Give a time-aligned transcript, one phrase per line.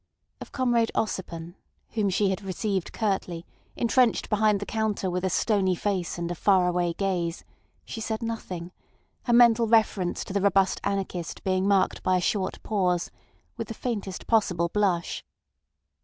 [0.41, 1.53] Of Comrade Ossipon,
[1.91, 6.33] whom she had received curtly, entrenched behind the counter with a stony face and a
[6.33, 7.45] faraway gaze,
[7.85, 8.71] she said nothing,
[9.25, 13.11] her mental reference to the robust anarchist being marked by a short pause,
[13.57, 15.23] with the faintest possible blush.